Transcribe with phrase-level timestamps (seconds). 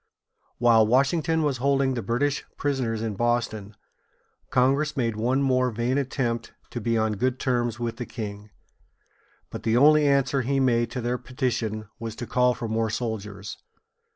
[0.57, 3.75] While Washington was holding the British prisoners in Boston,
[4.49, 8.49] Congress made one more vain attempt to be on good terms with the king.
[9.51, 13.59] But the only answer he made to their petition was to call for more soldiers.